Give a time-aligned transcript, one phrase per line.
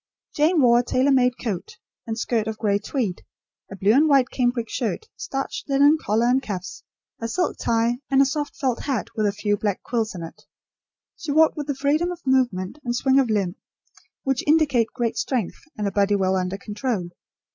[0.35, 3.21] Jane wore a tailor made coat and skirt of grey tweed,
[3.71, 6.81] a blue and white cambric shirt, starched linen collar and cuffs,
[7.21, 10.41] a silk tie, and a soft felt hat with a few black quills in it.
[11.17, 13.57] She walked with the freedom of movement and swing of limb
[14.23, 17.11] which indicate great strength and a body well under control.